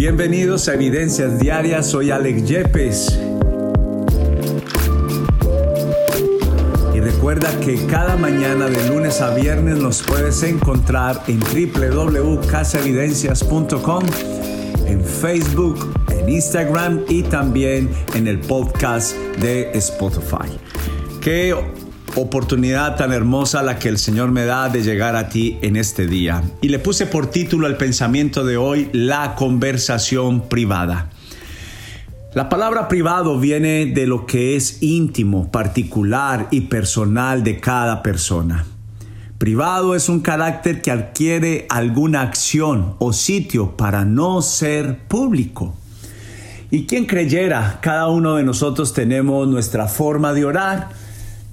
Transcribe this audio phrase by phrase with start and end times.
[0.00, 3.20] Bienvenidos a Evidencias Diarias, soy Alex Yepes.
[6.94, 14.02] Y recuerda que cada mañana de lunes a viernes nos puedes encontrar en www.casaevidencias.com,
[14.86, 20.48] en Facebook, en Instagram y también en el podcast de Spotify.
[22.16, 26.06] Oportunidad tan hermosa la que el Señor me da de llegar a ti en este
[26.06, 26.42] día.
[26.60, 31.10] Y le puse por título al pensamiento de hoy, la conversación privada.
[32.32, 38.66] La palabra privado viene de lo que es íntimo, particular y personal de cada persona.
[39.38, 45.74] Privado es un carácter que adquiere alguna acción o sitio para no ser público.
[46.70, 50.90] Y quien creyera, cada uno de nosotros tenemos nuestra forma de orar,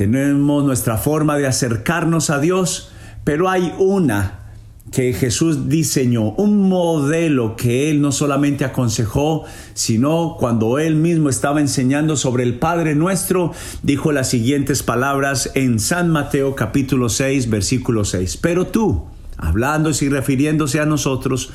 [0.00, 2.90] tenemos nuestra forma de acercarnos a Dios,
[3.22, 4.54] pero hay una
[4.92, 9.44] que Jesús diseñó, un modelo que Él no solamente aconsejó,
[9.74, 13.52] sino cuando Él mismo estaba enseñando sobre el Padre nuestro,
[13.82, 18.38] dijo las siguientes palabras en San Mateo capítulo 6, versículo 6.
[18.38, 19.04] Pero tú,
[19.36, 21.50] hablando y refiriéndose a nosotros,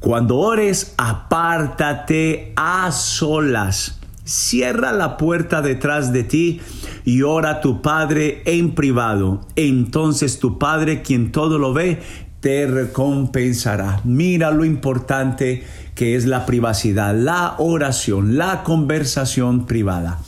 [0.00, 6.60] cuando ores, apártate a solas Cierra la puerta detrás de ti
[7.04, 9.40] y ora a tu Padre en privado.
[9.56, 12.00] Entonces tu Padre, quien todo lo ve,
[12.40, 14.00] te recompensará.
[14.04, 20.18] Mira lo importante que es la privacidad, la oración, la conversación privada.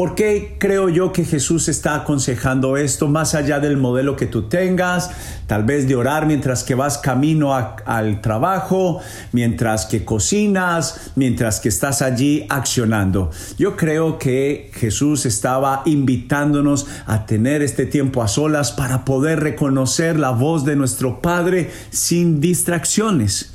[0.00, 4.48] ¿Por qué creo yo que Jesús está aconsejando esto más allá del modelo que tú
[4.48, 5.10] tengas?
[5.46, 11.68] Tal vez de orar mientras que vas camino al trabajo, mientras que cocinas, mientras que
[11.68, 13.30] estás allí accionando.
[13.58, 20.18] Yo creo que Jesús estaba invitándonos a tener este tiempo a solas para poder reconocer
[20.18, 23.49] la voz de nuestro Padre sin distracciones.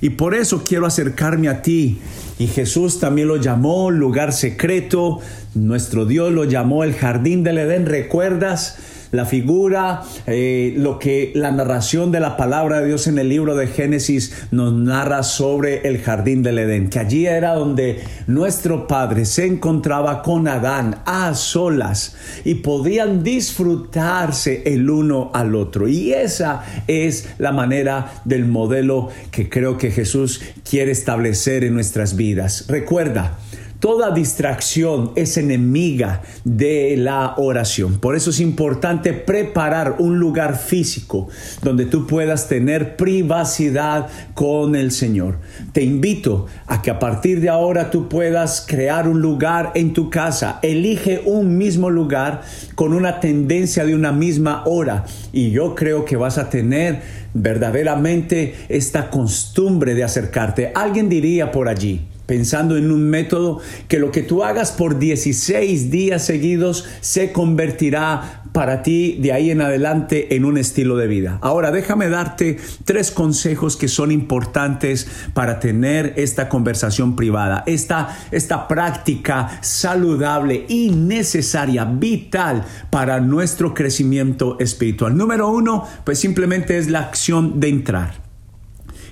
[0.00, 1.98] Y por eso quiero acercarme a ti.
[2.38, 5.20] Y Jesús también lo llamó lugar secreto.
[5.54, 7.86] Nuestro Dios lo llamó el jardín del Edén.
[7.86, 8.76] ¿Recuerdas?
[9.12, 13.56] La figura, eh, lo que la narración de la palabra de Dios en el libro
[13.56, 19.24] de Génesis nos narra sobre el jardín del Edén, que allí era donde nuestro Padre
[19.24, 25.88] se encontraba con Adán a solas y podían disfrutarse el uno al otro.
[25.88, 32.16] Y esa es la manera del modelo que creo que Jesús quiere establecer en nuestras
[32.16, 32.66] vidas.
[32.68, 33.38] Recuerda,
[33.80, 38.00] Toda distracción es enemiga de la oración.
[38.00, 41.28] Por eso es importante preparar un lugar físico
[41.62, 45.38] donde tú puedas tener privacidad con el Señor.
[45.70, 50.10] Te invito a que a partir de ahora tú puedas crear un lugar en tu
[50.10, 50.58] casa.
[50.62, 52.42] Elige un mismo lugar
[52.74, 57.00] con una tendencia de una misma hora y yo creo que vas a tener
[57.32, 60.72] verdaderamente esta costumbre de acercarte.
[60.74, 63.58] Alguien diría por allí, pensando en un método
[63.88, 69.50] que lo que tú hagas por 16 días seguidos se convertirá para ti de ahí
[69.50, 71.38] en adelante en un estilo de vida.
[71.40, 78.68] Ahora déjame darte tres consejos que son importantes para tener esta conversación privada, esta, esta
[78.68, 85.16] práctica saludable y necesaria, vital para nuestro crecimiento espiritual.
[85.16, 88.20] Número uno, pues simplemente es la acción de entrar.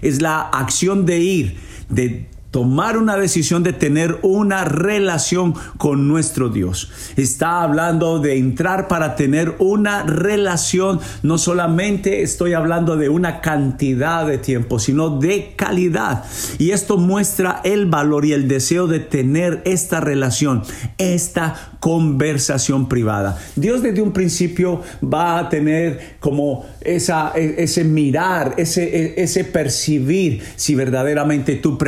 [0.02, 1.56] Es la acción de ir,
[1.88, 6.90] de tomar una decisión de tener una relación con nuestro Dios.
[7.16, 11.00] Está hablando de entrar para tener una relación.
[11.22, 16.24] No solamente estoy hablando de una cantidad de tiempo, sino de calidad.
[16.58, 20.62] Y esto muestra el valor y el deseo de tener esta relación,
[20.98, 23.38] esta conversación privada.
[23.54, 29.44] Dios desde un principio va a tener como esa, e, ese mirar, ese, e, ese
[29.44, 31.78] percibir si verdaderamente tú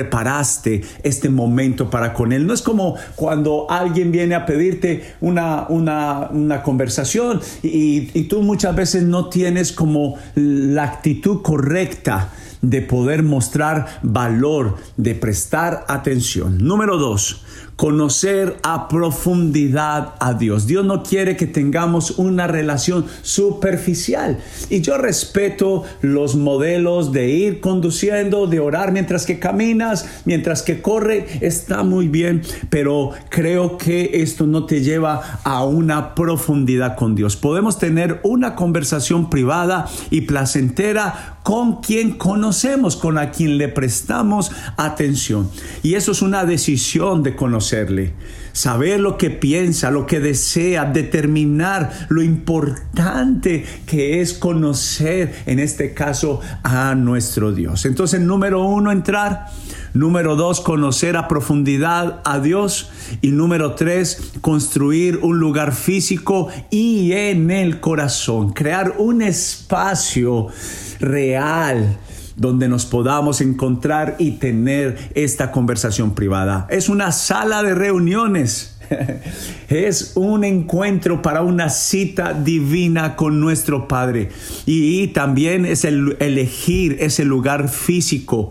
[1.03, 2.47] este momento para con Él.
[2.47, 8.75] No es como cuando alguien viene a pedirte una, una, conversación y, y tú muchas
[8.75, 12.31] veces no tienes como la actitud correcta
[12.63, 16.59] de poder mostrar valor, de prestar atención.
[16.59, 17.45] Número dos,
[17.79, 20.67] conocer a profundidad a Dios.
[20.67, 24.41] Dios no quiere que tengamos una relación superficial.
[24.69, 30.83] Y yo respeto los modelos de ir conduciendo, de orar mientras que caminas, mientras que
[30.83, 37.15] corre, está muy bien, pero creo que esto no te lleva a una profundidad con
[37.15, 37.37] Dios.
[37.37, 44.51] Podemos tener una conversación privada y placentera con quien conocemos, con a quien le prestamos
[44.77, 45.49] atención.
[45.85, 48.13] Y eso es una decisión de conocer conocerle,
[48.53, 55.93] saber lo que piensa, lo que desea, determinar lo importante que es conocer, en este
[55.93, 57.85] caso, a nuestro Dios.
[57.85, 59.47] Entonces, número uno, entrar.
[59.95, 62.91] Número dos, conocer a profundidad a Dios.
[63.21, 68.53] Y número tres, construir un lugar físico y en el corazón.
[68.53, 70.49] Crear un espacio
[71.01, 71.99] real
[72.39, 76.67] donde nos podamos encontrar y tener esta conversación privada.
[76.71, 78.78] Es una sala de reuniones.
[79.69, 84.31] Es un encuentro para una cita divina con nuestro Padre.
[84.67, 88.51] Y también es el elegir ese lugar físico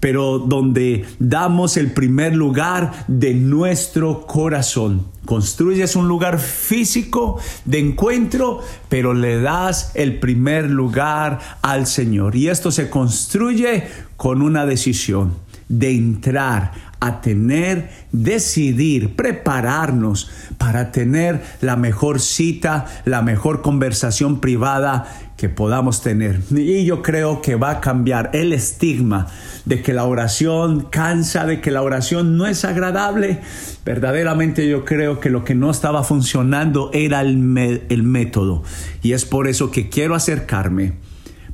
[0.00, 5.06] pero donde damos el primer lugar de nuestro corazón.
[5.24, 12.36] Construyes un lugar físico de encuentro, pero le das el primer lugar al Señor.
[12.36, 13.84] Y esto se construye
[14.16, 15.34] con una decisión
[15.68, 25.06] de entrar a tener, decidir, prepararnos para tener la mejor cita, la mejor conversación privada
[25.36, 26.40] que podamos tener.
[26.50, 29.28] Y yo creo que va a cambiar el estigma
[29.64, 33.38] de que la oración cansa, de que la oración no es agradable.
[33.84, 38.64] Verdaderamente yo creo que lo que no estaba funcionando era el, el método.
[39.02, 40.94] Y es por eso que quiero acercarme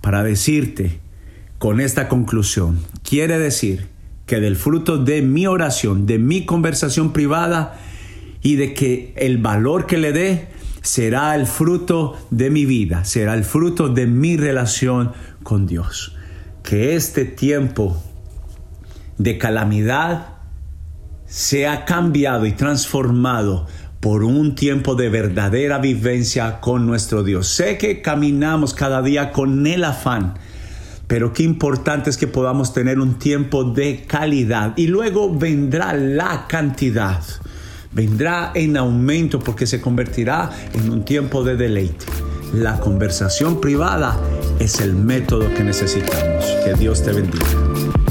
[0.00, 1.00] para decirte
[1.58, 2.80] con esta conclusión.
[3.02, 3.93] Quiere decir
[4.26, 7.78] que del fruto de mi oración, de mi conversación privada
[8.42, 10.48] y de que el valor que le dé
[10.82, 15.12] será el fruto de mi vida, será el fruto de mi relación
[15.42, 16.16] con Dios.
[16.62, 18.02] Que este tiempo
[19.18, 20.28] de calamidad
[21.26, 23.66] sea cambiado y transformado
[24.00, 27.48] por un tiempo de verdadera vivencia con nuestro Dios.
[27.48, 30.34] Sé que caminamos cada día con el afán
[31.14, 36.46] pero qué importante es que podamos tener un tiempo de calidad y luego vendrá la
[36.48, 37.22] cantidad.
[37.92, 42.06] Vendrá en aumento porque se convertirá en un tiempo de deleite.
[42.52, 44.18] La conversación privada
[44.58, 46.46] es el método que necesitamos.
[46.64, 48.03] Que Dios te bendiga.